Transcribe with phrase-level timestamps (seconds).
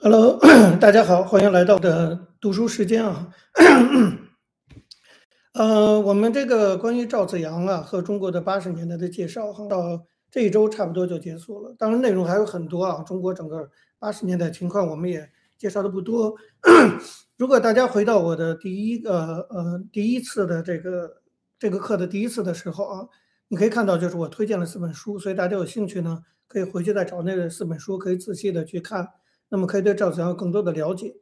[0.00, 0.38] Hello，
[0.80, 3.34] 大家好，欢迎来到的读书时间啊。
[5.54, 11.74] 呃，我们这个关于赵子阳啊和中国的八十年代的介绍，到这一周差不多就结束了。
[11.76, 16.36] 当然内容还有很多啊，中国整个八十年代情况我们也介绍的不多。
[17.36, 21.22] 如果大家回到我的第一个呃第一次的这个
[21.58, 23.08] 这个课的第一次的时候啊，
[23.48, 29.08] 你可以看到就是我推荐了四本书，所以大家有兴趣呢，可以回去再找那四本书，可以仔细的去看。
[29.48, 31.16] 那么可以对赵子阳有更多的了解。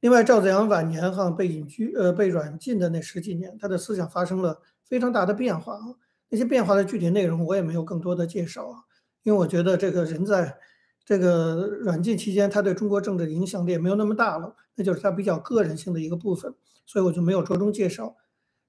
[0.00, 5.94] 另外，赵子阳晚年哈被隐居呃被软禁的那十几年，他的思想发生了非常大的变化啊。
[6.28, 8.78] 那些变化的具体内容我也没有更多的介绍啊，
[9.22, 10.58] 因为我觉得这个人在
[11.04, 18.16] 这个软禁期间，他对中国政治影响力也没有那么大了，那就是他比较个人性的一个部分，所以我就没有着重介绍。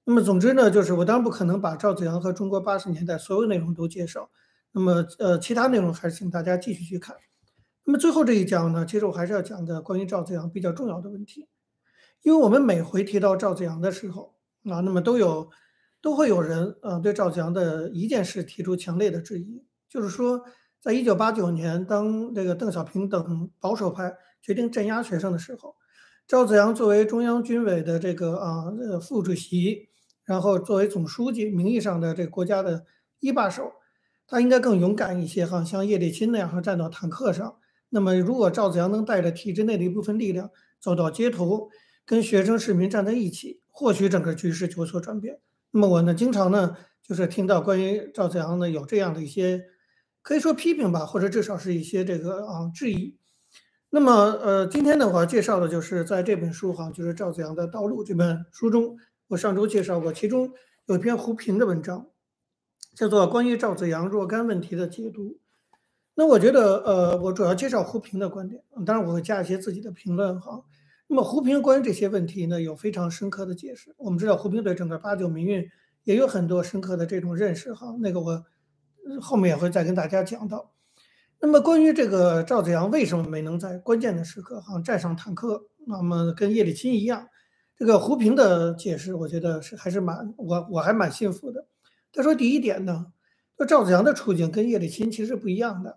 [0.04, 4.30] 那么总之呢，就是我当然不可能把赵子阳和中国八十年代所有内容都介绍。
[4.72, 7.16] 那么呃，其他内容还是请大家继续去看。
[7.88, 11.48] 那么最后这一讲呢，其实我还是要讲的关于赵子阳比较重要的问题，
[12.20, 15.48] 因为我们每回提到赵子阳的时候啊，那么都有
[16.02, 20.44] 都会有人啊对赵子阳的一件事提出强烈的质疑，就是说，
[20.82, 25.74] 在一九八九年，当这个邓小平等保守派决定镇压学生的时候，
[26.26, 29.88] 赵子阳作为中央军委的这个啊呃副主席，
[30.24, 32.84] 然后作为总书记，名义上的这个国家的
[33.20, 33.72] 一把手，
[34.26, 37.56] 他应该更勇敢一些哈，像叶利钦那样哈站到坦克上。
[37.90, 41.70] 那么，如果赵子阳能带着体制内的一部分力量走到街头，
[42.04, 45.40] 跟学生市民站在一起，或许整个局势就有所转变。
[45.70, 49.64] 那么我呢，经常呢，就是听到关于赵子阳呢有这样的一些，
[50.20, 53.16] 可以说批评吧，或者至少是一些这个啊质疑。
[53.90, 60.52] 那么，呃，今天呢，我要介绍的就是在这本书哈，就是赵子阳的道路这本书中，我上周介绍过，其中
[60.84, 62.06] 有一篇胡平的文章，
[62.94, 65.22] 叫做《关于赵子阳若干问题的解读》。
[66.18, 70.60] 那我觉得，呃，我主要介绍胡平的观点，当然我会加一些自己的评论哈。
[71.06, 73.94] 那么胡平关于这些问题呢，有非常深刻的解释。
[73.96, 75.70] 我们知道胡平对整个八九民运
[76.02, 77.94] 也有很多深刻的这种认识哈。
[78.00, 78.44] 那个我
[79.20, 80.72] 后面也会再跟大家讲到。
[81.38, 87.28] 那么关于这个赵子阳为什么没能在关键的时刻哈站上坦克，那么跟叶利钦一样，
[87.76, 91.64] 这个胡平的解释，我觉得是还是蛮我我还蛮信服的。
[92.12, 93.06] 他说第一点呢，
[93.56, 95.96] 说赵子阳的处境跟叶利钦其实不一样的。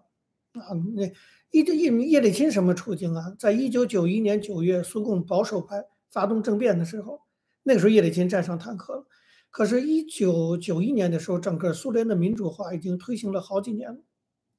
[0.54, 1.04] 啊，那
[1.52, 3.36] 叶叶叶利钦什么处境啊？
[3.40, 7.22] 在一九九一年九月，苏共保守派发动政变的时候，
[7.64, 9.06] 那个时候叶利钦站上坦克了。
[9.50, 14.00] 可是，一九九一年的时候，整个苏联的民主化已经推行了好几年了。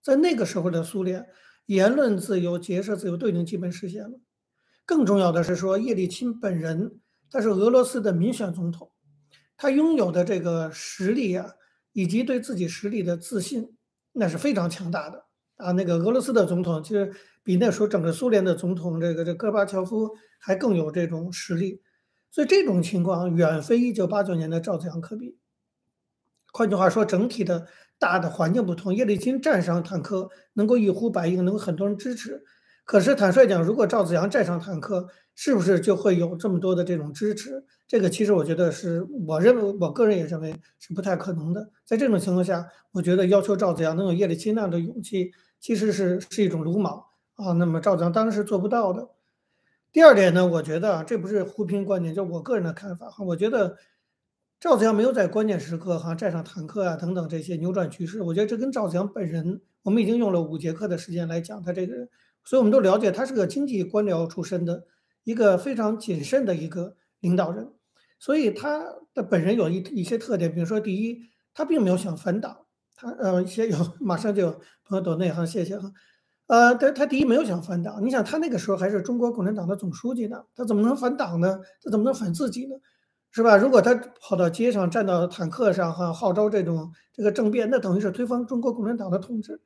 [0.02, 1.26] 在那个时候的苏联，
[1.66, 4.20] 言论自由、结社自由都已经基本实现了。
[4.84, 8.90] 更重要的是说，叶利钦本人他是俄罗斯的民选总统，
[9.56, 11.52] 他拥有的这个实力啊，
[11.92, 13.76] 以及对自己实力的自信，
[14.12, 15.24] 那是非常强大的。
[15.56, 17.12] 啊，那个俄罗斯的总统其实
[17.44, 21.80] 比那时候整个苏联的总统这个这戈巴乔夫还更有这种实力，
[22.30, 25.38] 所以这种情况远非一九八九年的赵子阳可比。
[26.52, 27.66] 换句话说，整体的
[27.98, 32.42] 大的环境不同，叶利钦站上坦克能够一呼百应，能够很多人支持。
[32.84, 37.64] 可是坦率讲，如果赵子阳站上坦克，是不是就会有这么多的这种支持？
[37.86, 41.70] 这个其实我觉得是，我认为我个人也认为是不太可能的。
[41.84, 45.30] 在这种情况下，我觉得要求赵子阳能有叶利钦那样的勇气。
[45.60, 47.04] 其实是是一种鲁莽
[47.36, 49.10] 啊，那么赵子阳当然是做不到的。
[49.92, 53.22] 第二点呢，我觉得啊，这不是胡平观点，就我个人的看法哈。
[53.24, 53.76] 我觉得
[54.58, 62.08] 赵子阳没有在关键时刻哈站上坦克啊等等这些扭转局势，我觉得这跟赵子阳本人，我们已经用了五节课的时间来讲他这个人，
[62.44, 64.84] 所以我们都了解他是个经济官僚出身的
[65.24, 67.72] 一个非常谨慎的一个领导人，
[68.18, 68.84] 所以他
[69.14, 71.18] 的本人有一一些特点，比如说第一，
[71.54, 72.58] 他并没有想反党。
[72.94, 75.90] 他呃，先有 马上就有朋友懂内行，谢谢哈。
[76.46, 81.58] 呃，他他第一没有想反党，你想他那个时候还是中国共产党的总书记呢，他怎么能反党呢？
[81.82, 82.76] 他怎么能反自己呢？
[83.30, 83.56] 是吧？
[83.56, 89.60] 如果他跑到街上站到坦克上哈，号召这种这个政变，那等于是推翻中国共产党的统治。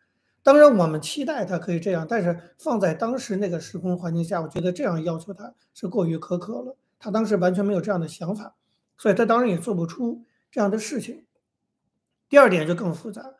[0.46, 6.76] 当然，我们期待他可以这样，但是放在当时那个时空环境下，我觉得这样要求他是过于苛刻了。
[7.00, 8.54] 他当时完全没有这样的想法，
[8.96, 11.26] 所以他当然也做不出这样的事情。
[12.28, 13.34] 第二点就更复杂，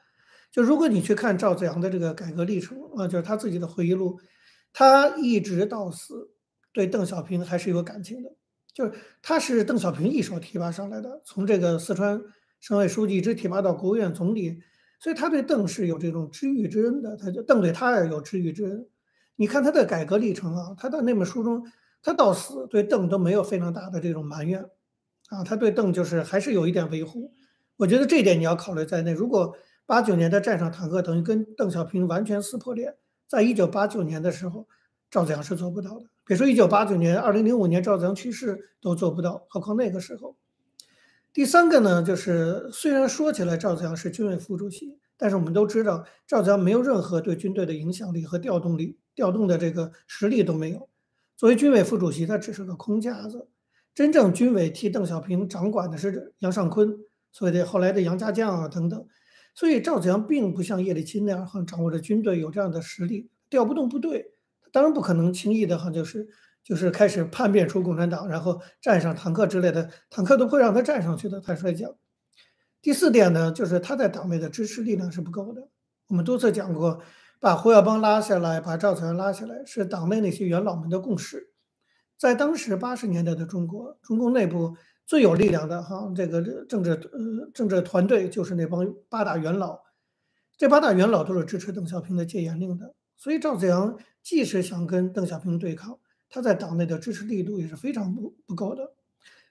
[0.51, 4.19] 就如果你去看赵子阳的这个改革历程啊，就是他自己的回忆录，
[4.73, 6.33] 他一直到死
[6.73, 8.33] 对邓小平还是有感情的，
[8.75, 8.93] 就是
[9.23, 12.21] 他是邓小平一手提拔上来的，从这个四川
[12.59, 14.61] 省委书记一直提拔到国务院总理，
[14.99, 18.87] 所以他对邓是有这种知遇之恩的，他就邓对他也有知遇之恩。
[19.37, 21.63] 你看他的改革历程啊，他在那本书中，
[22.03, 24.65] 他到死对邓都没有非常大的这种埋怨，
[25.29, 27.33] 啊，他对邓就是还是有一点维护。
[27.77, 29.13] 我觉得这一点你要考虑在内。
[29.13, 29.55] 如果
[29.85, 32.97] 八九年的站上坦克，等于跟邓小平完全撕破脸。
[33.29, 34.67] 在一九八九年的时候，
[35.11, 36.07] 赵子阳是做不到的。
[36.25, 40.37] 别说一九八九年、二零零五年赵子阳去世都做不到，何况那个时候。
[41.37, 50.89] 第三个呢，就是虽然说起来赵子阳是军委副主席，但是我们都知道赵子阳没有任何对军队的影响力和调动力，调动的这个实力都没有。
[51.37, 53.49] 作为军委副主席，他只是个空架子。
[53.95, 56.97] 真正军委替邓小平掌管的是杨尚昆，
[57.31, 59.07] 所谓的后来的杨家将啊等等。
[59.55, 64.33] 所以赵子阳并不像叶利钦那样哈掌握着军队有这样的实力，调不动部队，
[64.73, 66.29] 当然不可能轻易的哈就是
[66.67, 71.41] 就是开始叛变出共产党，然后站上坦克之类的，坦克都不会让他站上去的。
[71.41, 71.95] 坦率讲，
[72.83, 75.69] 第四点呢，就是他在党内的支持力量是不够的。
[76.09, 77.01] 我们多次讲过，
[77.39, 81.53] 把胡耀邦拉下来，把赵子阳拉下来，是党内那些元老们的共识。
[82.19, 84.77] 在当时八十年代的中国，中共内部。
[85.09, 89.79] 最有力量的哈，这个政治呃政治团队就是那帮八大元老，
[90.57, 96.01] 这八大元老都是支持邓小平的戒严令的，所以赵子阳即使想跟邓小平对抗，
[96.37, 98.93] 他在党内的支持力度也是非常不不够的。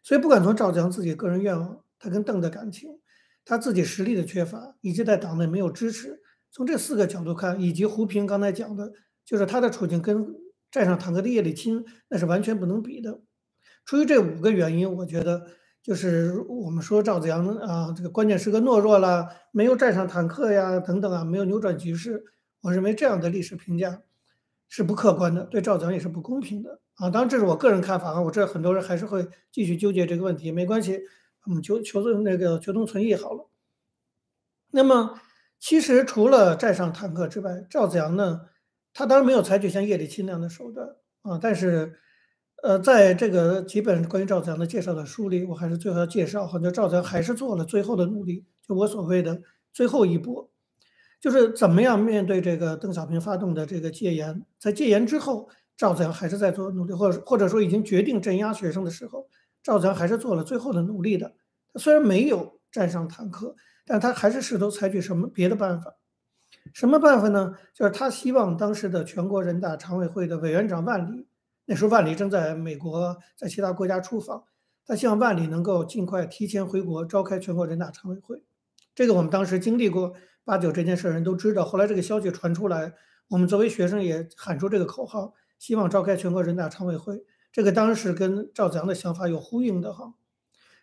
[0.04, 3.00] 所以不管从赵子阳自己个人愿望，他跟邓的感情，
[3.44, 6.22] 他自己实力的缺乏，以及在党内没有支持，
[6.52, 8.94] 从这四个角度看，以及胡平刚才讲的，
[9.26, 10.28] 就是他的处境跟
[10.70, 13.20] 站上坦克的叶利钦那是完全不能比的。
[13.84, 15.48] 出于这五个原因，我觉得
[15.82, 22.24] 就是我们说赵子阳啊，这个关键时刻懦弱了，没有站上坦克呀，等等啊，没有扭转局势。
[22.62, 24.04] 我认为这样的历史评价
[24.75, 27.10] 是不客观的，对赵子阳也是不公平的啊。
[27.10, 28.22] 当然，这是我个人看法啊。
[28.22, 31.00] 我知道很多人还是会继续纠结这个问题，没关系，
[31.45, 33.50] 我们求求那个求同存异好了。
[34.72, 35.18] 那么，
[35.62, 38.42] 其实除了站上坦克之外，赵子阳呢，
[38.94, 40.89] 他当然没有采取像叶利钦那样的手段
[41.22, 42.00] 啊，但是。
[42.63, 49.39] 呃，在这个几本关于赵子阳的介绍的书里，我还是最后要介绍，好像赵子阳还是做了最后的努力，就我所谓的
[49.72, 50.50] 最后一步，
[51.25, 59.27] 就是怎么样面对这个邓小平发动的这个戒严，在戒严之后，赵子阳还是在做努力，或者或者说已经决定镇压学生的时候，
[59.63, 61.33] 赵子阳还是做了最后的努力的。
[61.74, 63.56] 他虽然没有站上坦克，
[63.88, 65.95] 但他还是试图采取什么别的办法，
[66.75, 67.56] 什么办法呢？
[67.74, 71.27] 就是他希望当时的全国人大常委会的委员长万里。
[71.66, 74.44] 那时候万里正在美国，在其他国家出访，
[74.86, 78.44] 他希望万里能够尽快提前回国召开全国人大常委会。
[78.94, 80.13] 这个我们当时经历过
[80.46, 81.66] 八九这件事，人都知道。
[81.66, 82.94] 后来这个消息传出来，
[83.30, 87.26] 我们作为学生也喊出这个口号，希望召开全国人大常委会。
[87.52, 90.14] 这个当时跟赵子阳的想法有呼应的哈。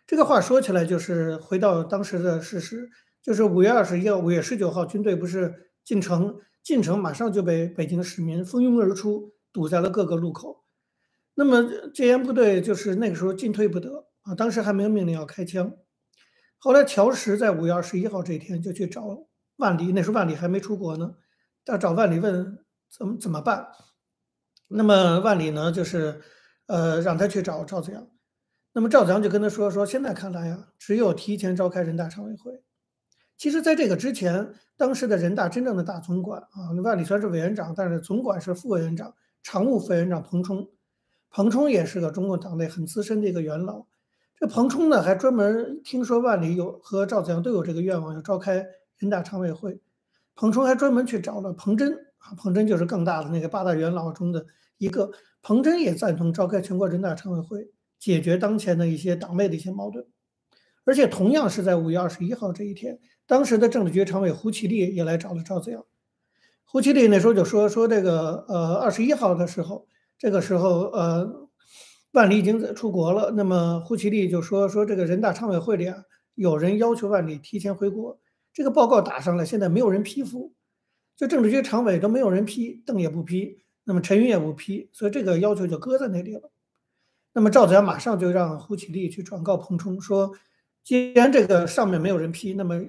[0.05, 2.89] 这个话说起来，就是回到当时的事实，
[3.21, 10.65] 就是五月二十一号、五月十九号，军队不是进城，进城马上就被北京市民蜂拥而出，堵在了各个路口。
[11.35, 11.63] 那么
[11.93, 15.73] 戒严部队就是那个时候进退不得啊，当时还没有命令要开枪。
[16.57, 19.25] 后来乔石在五月二十一号这一天就去找
[19.63, 21.15] 万里，那时候万里还没出国呢，
[21.65, 23.69] 要找万里问怎么怎么办。
[24.67, 26.21] 那么万里呢，就是
[26.67, 28.05] 呃让他去找赵子阳。
[28.73, 32.61] 那么赵子阳就跟他说说，现在看来呀，只有提前召开人大常委会。
[33.37, 40.69] 其实，在这个之前，当时的人大真正的大总管啊，万里虽然是委员长，但是总管是副委员长、常务副委员长彭冲。
[41.29, 43.85] 彭冲也是个中共党内很资深的一个元老。
[44.37, 48.65] 这彭冲呢，还专门听说万里有和赵子阳都有这个愿望，要召开
[49.03, 49.79] 人大常委会。
[50.35, 54.45] 彭冲还专门去找了彭真啊，彭真就是更大的那个八大元老中的
[54.77, 55.11] 一个。
[55.41, 57.69] 彭真也赞同召开全国人大常委会，
[57.99, 60.07] 解决当前的一些党内的一些矛盾。
[60.85, 65.85] 而且同样是在五月二十一号这一天，当时的政治局常委胡启立也来找了赵子阳。
[66.65, 69.87] 胡启立那时候就说说这个呃二十一号的时候。
[70.15, 71.49] 这个时候，呃，
[72.13, 73.31] 万里已经出国了。
[73.31, 75.97] 那么胡奇立就说说这个人大常委会里啊，
[76.35, 78.17] 有人要求万里提前回国。
[78.53, 80.53] 这个报告打上来，现在没有人批复，
[81.17, 86.51] 就政治局常委都没有人批，邓也不批，那么陈云也不批，所以这个要求就搁在那里了。
[87.33, 90.31] 那么赵子阳马上就让胡启立去转告彭冲说，
[90.83, 92.79] 既然这个上面没有人批，那么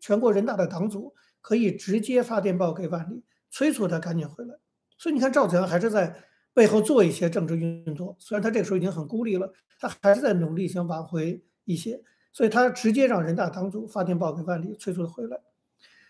[0.00, 4.54] 全国人大的党组可以直接发电报给万里，催促他赶紧回来。
[4.98, 6.14] 所以你看，赵子阳还是在。
[6.56, 12.00] 背后做一些政治运作，虽然他这个时候已经很孤立了，他还是在努力想挽回一些，
[12.34, 15.40] 所以他直接让人大党组发电报给万里，催促他回来。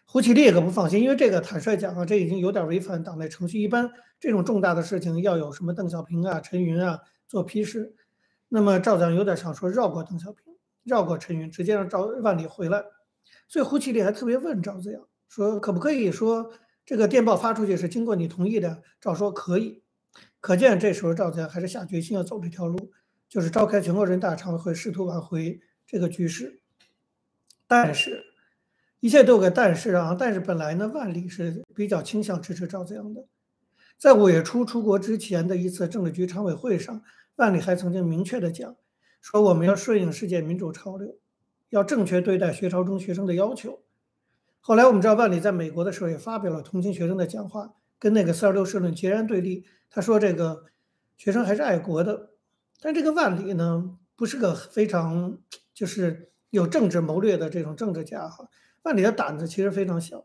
[0.07, 3.61] 胡启立也可不放心，因为这个坦率讲啊，这已经有点违反党内程序。
[3.61, 7.95] 一般这种重大的事情要有什么邓小平啊、陈云啊做批示，
[8.49, 12.83] 那么赵子阳有点想说绕过邓小平，绕过陈云，直接让赵万里回来。
[13.49, 16.51] 所以胡启立还特别问赵子阳说，可不可以说
[16.87, 18.83] 这个电报发出去是经过你同意的？
[18.99, 19.83] 赵说可以。
[20.41, 22.91] 可见，这时候赵子阳还是下决心要走这条路，
[23.29, 25.61] 就是召开全国人大常委会，试图挽回
[25.95, 26.59] 这个局势。
[27.69, 28.25] 但是，
[28.99, 30.17] 一切都有个但是啊！
[30.19, 33.25] 但是本来呢，万里是比较倾向支持赵子阳的，
[33.97, 37.01] 在五月初出国之前的一次政治局常委会上，
[37.37, 38.75] 万里还曾经明确的讲，
[39.21, 41.17] 说我们要顺应世界民主潮流，
[41.71, 43.85] 要正确对待学潮中学生的要求。
[44.61, 49.65] 后来我们知道，万里在美国的时候也发表了同情学生的讲话，跟那个四二六社论截然对立。
[49.91, 50.65] 他说这个
[51.17, 52.31] 学生还是爱国的，
[52.81, 55.39] 但这个万里呢，不是个非常
[55.75, 58.49] 就是有政治谋略的这种政治家哈。
[58.83, 60.25] 万里的胆子其实非常小。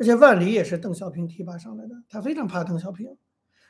[0.00, 3.16] 而且万里也是邓小平提拔上来的，他非常怕邓小平，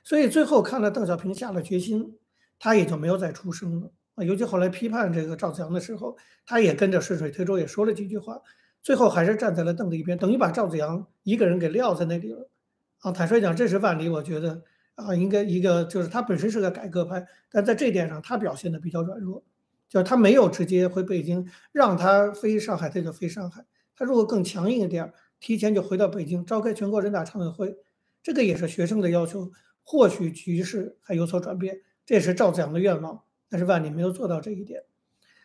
[0.05, 2.19] 所以最后看了邓小平下了决心，
[2.59, 4.23] 他也就没有再出声了啊。
[4.23, 8.43] 尤其后来批判这个赵子阳的时候，他也跟着顺水推舟，也说了几句话，
[8.83, 12.51] 最后还是站在了邓的一边，等于把赵子阳一个人给撂在那里了
[12.99, 13.11] 啊。
[13.11, 14.63] 坦率讲，这是万里，我觉得
[14.97, 19.43] 啊，应该一个就是他本身是个改革派，但在这点上他表现的比较软弱，
[19.89, 23.65] 就是他没有直接回北京，让他飞上海他就飞上海，
[23.97, 25.13] 他如果更强硬一点。
[25.41, 27.77] 提前就回到北京召开全国人大常委会，
[28.25, 29.53] 这个也是学生的要求，
[29.85, 33.23] 或许局势还有所转变，这也是赵子阳的愿望。
[33.49, 34.83] 但是万里没有做到这一点。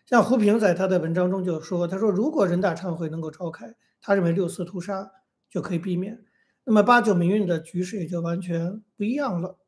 [0.08, 5.12] 像胡平在他的文章中就说：“他说如果人大常委会能够召开，他认为六四屠杀
[5.48, 6.26] 就可以避免，
[6.64, 9.60] 那么八九民运的局势也就完全不一样了。”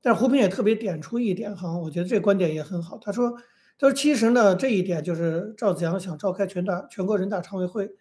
[0.00, 2.98] 但是胡平也特别点出一点哈，我觉得这观点也很好。
[2.98, 3.34] 他说
[3.78, 7.94] ：“他说其实呢，这一点就是赵子阳想召开全大全国人大常委会。”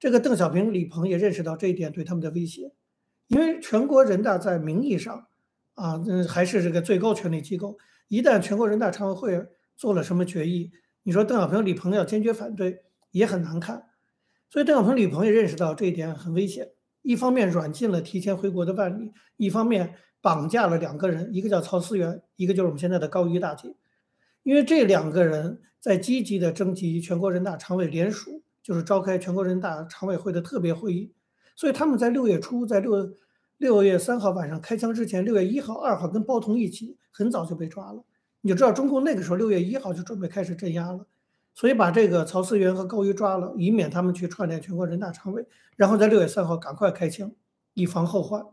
[0.00, 2.72] 这个邓小平、李鹏也认识到这一点对他们的威胁，
[3.26, 5.26] 因为全国人大在名义上，
[5.74, 7.76] 啊，嗯，还是这个最高权力机构。
[8.06, 10.70] 一旦全国人大常委会做了什么决议，
[11.02, 13.86] 你说邓小平、李鹏要坚决反对，也很难看。
[14.48, 16.70] 所以邓小平、李鹏也认识到这一点很危险。
[17.02, 23.74] 一方面软禁了提前回国的万里，一方面绑架了两个人，一个叫曹思源，一个就是我们现在的高瑜大姐。
[24.42, 28.42] 因为这两个人在积极的征集全国人大常委联署。
[28.60, 31.10] 就是召开全国人大常委会的特别会议，
[31.56, 33.14] 所以他们在六月初，在六
[33.56, 38.04] 六月三号晚上开枪之前，六月一号、二号跟包同一起，很早就被抓了。
[38.42, 41.06] 你就知道中共那个时候六月一号就准备开始镇压了，
[41.54, 47.32] 所以把这个曹思源和高瑜抓了，以免他们去串联全国人大常委，然后在六月三号赶快开枪，
[47.72, 48.44] 以防后患。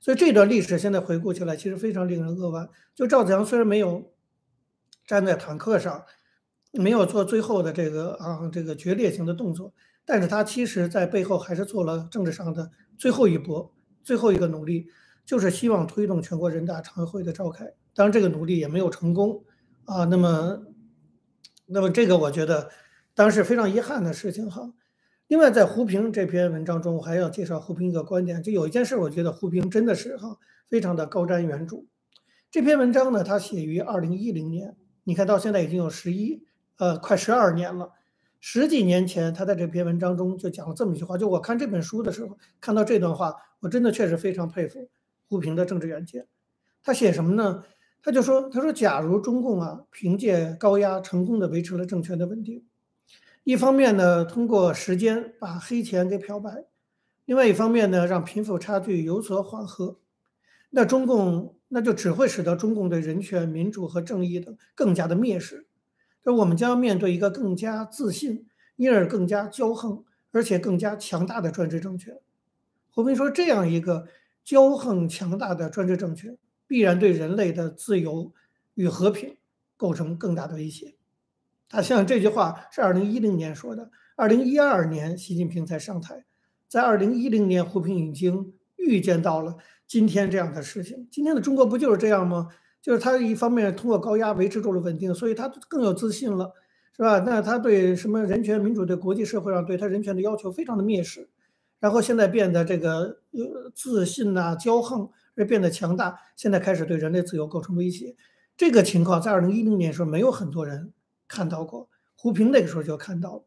[0.00, 2.68] 所以这段历史现在回顾起来，其实非常令人扼腕。
[2.94, 4.12] 就赵子阳虽然没有
[5.06, 6.04] 站在坦克上。
[6.72, 9.72] 没有做最后的这个啊，这个决裂性的动作，
[10.04, 13.72] 但是他其实在背后还是做了政治上的最后一搏，
[14.02, 14.88] 最后一个努力，
[15.24, 17.64] 就是希望推动全国人大常委会的召开。
[17.94, 19.42] 当然，这个努力也没有成功
[19.86, 20.04] 啊。
[20.04, 20.66] 那么，
[21.64, 22.68] 那么这个我觉得
[23.14, 24.74] 当然是非常遗憾的事情哈。
[25.28, 30.36] 另外，在胡平这篇文章中，我还要介绍胡平一个观点，就有一件事，我觉得胡平真的是哈
[30.68, 31.86] 非常的高瞻远瞩。
[32.50, 36.44] 这篇文章呢，他写于二零一零年，你看到现在已经有十一。
[36.78, 37.92] 呃，快十二年了，
[38.40, 41.16] 十几年前他在这篇文章中就讲了这么一句话。
[41.16, 44.90] 就我看这本书的时候，看到这段话，我真的确实非常佩服
[45.28, 46.26] 胡平的政治远见。
[46.82, 47.64] 他写什么呢？
[48.02, 52.64] 他就说：“他说，假如中共啊，凭借高压成功的维持了政权的稳定，
[53.42, 56.66] 一方面呢，通过时间把黑钱给漂白；
[57.24, 59.98] 另外一方面呢，让贫富差距有所缓和，
[60.70, 65.66] 那中共那就只会使得中共对人权、民主和正义等更加的蔑视。”
[66.24, 72.18] 而我们将要面对一个更加自信，因而更加骄横，而且更加强大的专制政权。
[72.90, 74.08] 胡平说，这样一个
[74.44, 78.32] 骄横强大的专制政权，必然对人类的自由
[78.74, 79.36] 与和平
[79.76, 80.96] 构成更大的威胁。
[81.68, 86.24] 他像这句话是二零一零年说的，二零一二年习近平才上台，
[86.66, 89.56] 在二零一零年，胡平已经预见到了
[89.86, 91.08] 今天这样的事情。
[91.10, 92.48] 今天的中国不就是这样吗？
[92.82, 96.52] 就是他一方面通过高压维持住了稳定，所以他更有自信了，
[96.96, 97.18] 是吧？
[97.26, 101.28] 那他对什么人权、民主，对国际社会上对他人权的要求非常的蔑视，
[101.80, 108.14] 然后现在变得这个呃自信呐、骄横，而变得强大，现在开始对人类自由构成威胁。
[108.56, 110.92] 这个情况在二零一零年时候没有很多人
[111.26, 113.44] 看到过，胡平那个时候就看到了，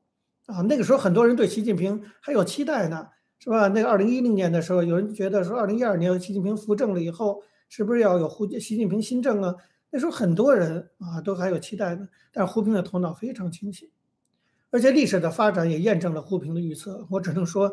[0.48, 3.08] 啊，那个时候很多人对习近平还有期待呢，
[3.40, 3.68] 是吧？
[3.70, 7.42] 那个二零一零年的时候，有人觉得说二零一二年习近平扶正了以后。
[7.72, 9.56] 是不是要有胡习近平新政啊？
[9.92, 12.10] 那时候很多人啊都还有期待呢。
[12.34, 13.88] 但是胡平的头脑非常清醒，
[14.72, 17.06] 而且历史的发展也验证了胡平的预测。
[17.12, 17.72] 我只能说，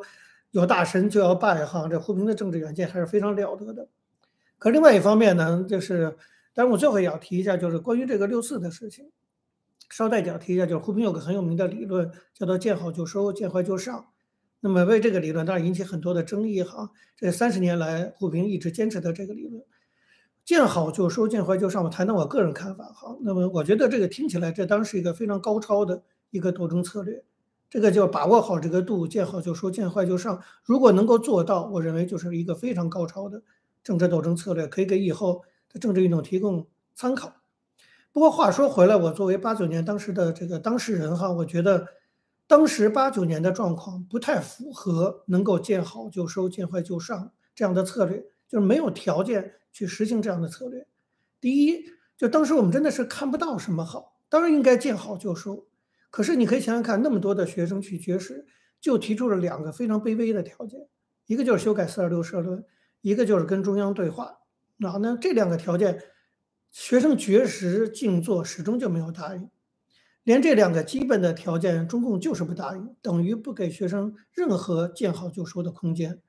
[0.50, 1.88] 有大神就要拜哈。
[1.88, 3.88] 这胡平的政治远见还是非常了得的。
[4.58, 6.14] 可是另外一方面呢，就是，
[6.52, 9.10] 当然我最后也要提一下，就是关于这个六四的事情，
[9.88, 14.08] 捎带脚提一下，就是胡平有个很有名的理论，叫做见好就收，见坏就上。
[14.60, 16.90] 那么为这个理论当然引起很多的争议哈。
[17.16, 19.62] 这三十年来，胡平一直坚持的这个理论。
[20.44, 21.82] 见好就收，见坏就上。
[21.82, 23.16] 我谈谈我个人看法哈。
[23.22, 27.24] 那么我觉得这个听起来，这当然是一个非常高超的一个斗争策略。
[27.68, 30.40] 这个叫把握好这个度，见好就收，见坏就上。
[30.62, 33.42] 如果能够做到，我认为就是一个非常高超的
[33.82, 37.34] 政治斗争策略，可以给以后的政治运动提供参考。
[38.12, 41.88] 不过话说回来，我作为八九年当时的这个当事人哈，我觉得
[42.46, 50.86] 当时八九年的状况不太符合能够见好就收、见坏就上这样的策略，就是没有条件去实行这样的策略。
[51.40, 51.84] 第一，
[52.16, 55.66] 就当时我们真的是看不到什么好，当然应该见好就收。
[56.10, 58.46] 可是你可以想想看，那么多的学生去绝食，
[58.80, 60.80] 就提出了两个非常卑微的条件，
[61.26, 62.64] 一个就是修改四二六社论，
[63.00, 64.38] 一个就是跟中央对话。
[64.76, 66.02] 那呢，这两个条件。
[66.68, 69.48] 学生绝食静坐，始终就没有答应。
[70.26, 76.20] 连这两个基本的条件，中共就是不答应，等于不给学生任何见好就收的空间。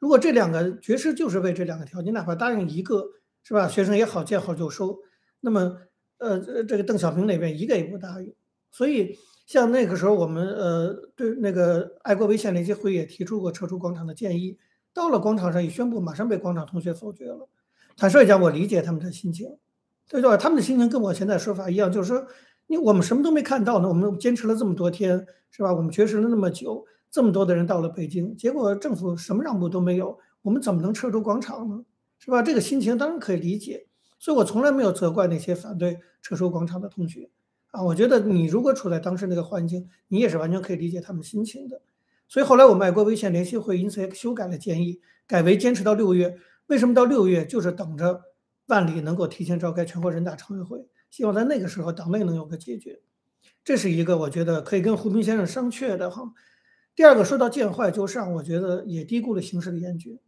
[0.00, 3.04] 如果这两个绝食就是为这两个条件，哪怕答应一个，
[3.44, 3.68] 是吧？
[3.68, 4.98] 学生也好见好就收。
[5.38, 5.76] 那么，
[6.16, 8.34] 呃，这个邓小平那边一个也不答应。
[8.72, 9.16] 所以，
[9.46, 14.58] 像那个时候我们呃对那个爱国为县联席会也提出过撤出广场的建议，
[14.92, 17.48] 到了广场上一宣布，马上被广场同学否决了。
[17.96, 19.58] 坦率讲，我理解他们的心情。
[20.08, 22.26] 对对，他们的心情跟我现在说法一样，就是说，
[22.68, 25.72] 你我们什么都没看到呢，我们坚持了这么多天，是吧？
[25.72, 31.82] 我们绝食了那么久，这么多的人到了北京，结果政府什么让步都没有，我们怎么能撤出广场呢？
[32.18, 32.42] 是吧？
[32.42, 33.86] 这个心情当然可以理解，
[34.18, 37.30] 所以我从来没有责怪那些反对撤出广场的同学
[37.70, 37.82] 啊。
[37.82, 41.80] 我觉得你如果处在当时那个环境，你也是完全可以理解他们心情的。
[42.28, 46.36] 所以后来我们爱国微县联席会因此也修改了建议，改为坚持到六月。
[46.66, 47.46] 为什么到六月？
[47.46, 48.22] 就是等着。
[48.66, 53.00] 万里能够提前召开全国人大常委会，希望在那个时候党内能有个解决，
[53.64, 56.32] 这是一个我觉得可以跟胡平先生商榷的哈。
[56.94, 60.18] 第二个说到见坏就上，我觉得也低估了形势的严峻。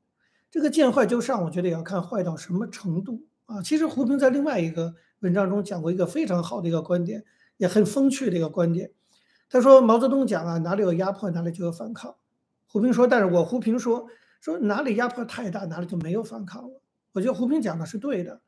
[0.50, 3.62] 这个见坏就上，我觉得也要看坏到什么程度啊。
[3.62, 7.24] 其实胡平在另外一个文章中讲过一个非常好的一个观点，
[7.56, 8.92] 也很风趣的一个观点。
[9.48, 12.16] 他说毛泽东讲啊，哪里有压迫哪里就有反抗。
[12.66, 14.06] 胡平说，但是我胡平说
[14.40, 16.80] 说哪里压迫太大，哪里就没有反抗了。
[17.12, 18.40] 我觉得胡平讲的是对的，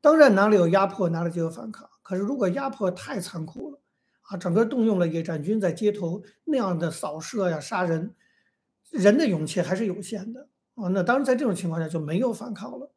[0.00, 1.88] 当然哪里有压迫，哪里就有反抗。
[2.02, 3.80] 可是如果压迫太残酷了，
[4.22, 8.14] 啊，整个动用了野战军在街头那样的扫射呀、杀人，
[8.90, 10.88] 人的勇气还是有限的啊。
[10.88, 12.90] 那当然在这种情况下就没有反抗了，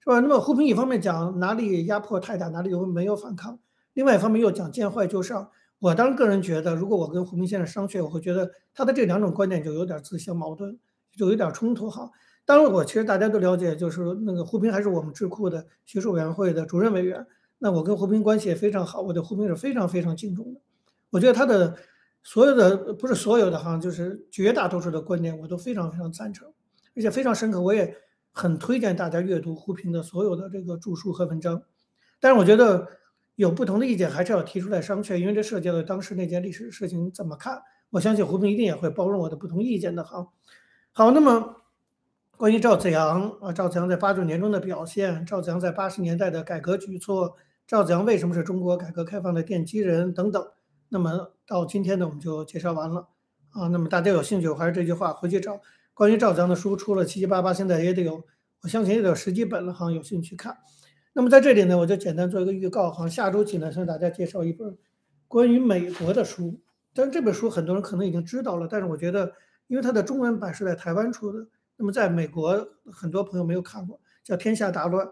[0.00, 0.20] 是吧？
[0.20, 3.58] 那么胡平一方面讲哪里压迫太大，哪里有没有反抗，
[3.94, 5.50] 另外一方面又讲见坏就上。
[5.78, 10.78] 我当然个人觉得，如果我跟胡平先生商榷，我会觉得他的这两种观点就有点自相矛盾，
[11.16, 12.08] 就有点冲突哈。
[12.44, 17.24] 当然，我其实大家都了解，就是那个胡平还是我们智库的学术委员会的主任委员。
[17.58, 20.60] 那我跟胡平关系也非常好，我对胡平是非常非常敬重的。
[21.10, 21.76] 我觉得他的
[22.24, 26.52] 所有的不是所有的哈，就是绝大多数的观点我都非常非常赞成，
[26.96, 27.60] 而且非常深刻。
[27.60, 27.96] 我也
[28.32, 31.62] 很推荐大家阅读胡平的所有的这个著书和文章。
[32.18, 32.88] 但是我觉得
[33.36, 37.62] 有不同的意见还是要提出来商榷，因为这涉及到当时那件历史事情怎么看。
[37.90, 40.26] 我相信胡平一定也会包容我的不同意见的哈。
[40.90, 41.61] 好，那么。
[42.42, 47.36] 关于赵子阳啊，赵子阳在八九年中的表现，赵子阳在八十年代的改革举措，
[47.68, 50.44] 赵子阳为什么是中国改革开放的奠基人等等。
[50.88, 53.06] 那么到今天呢，我们就介绍完了
[53.50, 53.68] 啊。
[53.68, 55.60] 那么大家有兴趣，还是这句话，回去找
[55.94, 58.24] 关于赵子阳的书，出了七七八八，现在也得有，
[58.62, 59.92] 我相信也得有十几本了哈。
[59.92, 60.58] 有兴趣看。
[61.12, 64.76] 那么在这里呢，我就简单做一个预告哈，下周起呢向大家介绍一本
[65.28, 66.60] 关于美国的书。
[66.92, 69.34] 但这本书很多人可能已经知道了，但是我觉得，
[69.68, 71.46] 因为它的中文版是在台湾出的。
[71.82, 75.04] 那么，在美国，很多朋友没有看过，叫《天下大乱》，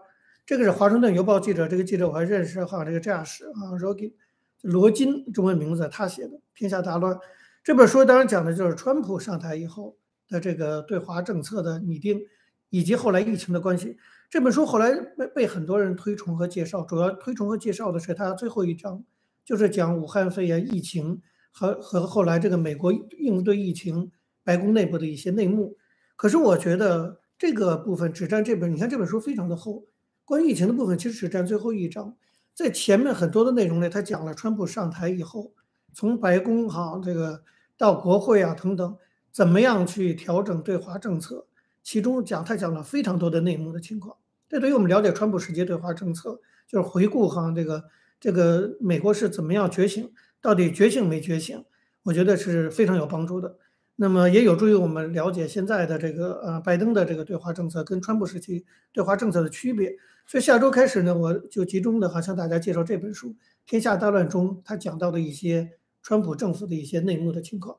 [0.45, 4.13] 这个是华盛顿邮报记者，这个记者我还认识哈，这个这样史啊，，Roggy，
[4.61, 7.13] 罗金中文名字，他写的《天下大乱》
[7.61, 9.97] 这本书，当然讲的就是川普上台以后
[10.29, 12.21] 的这个对华政策的拟定，
[12.69, 13.97] 以及后来疫情的关系。
[14.29, 19.03] 这本书后来被被很多人推崇和介绍，主要推崇和介绍的是它最后一章，
[19.43, 24.09] 就是讲武汉肺炎疫情和和后来这个美国应对疫情
[24.45, 25.75] 白宫内部的一些内幕。
[26.21, 29.87] 可是我觉得这个部分只占这本，你看这本书非常的厚，
[30.23, 32.15] 关于疫情的部分其实只占最后一章，
[32.53, 35.51] 在前面很多的内容呢，他讲了川普上台以后，
[35.95, 37.41] 从白宫哈这个
[37.75, 38.95] 到国会啊等等，
[39.31, 41.47] 怎么样去调整对华政策，
[41.81, 44.15] 其中讲他讲了非常多的内幕的情况，
[44.47, 47.85] 这对于我们了解川普时期对华政策，就是回顾哈这个
[48.19, 51.65] 这个美国是怎么样觉醒，到底觉醒没觉醒，
[52.03, 53.57] 我觉得是非常有帮助的。
[53.95, 59.95] 那么也有助于我们了解现在的这个呃拜登的这个对华政策跟川普时期对华政策的区别。
[60.25, 63.29] 所以下周开始呢，我就集中的哈向大家介绍这本书
[63.65, 67.77] 《天下大乱》中他讲到的一些川普政府的一些内幕的情况。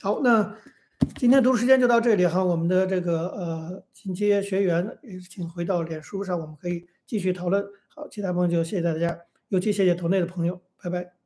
[0.00, 0.56] 好，那
[1.16, 2.44] 今天读书时间就到这里哈。
[2.44, 7.64] 我们的这个呃进阶学员也请回到脸书上，我们可以继续讨论。
[7.94, 11.21] 好，其他朋友就谢谢大家，尤其谢谢投内的朋友，拜拜。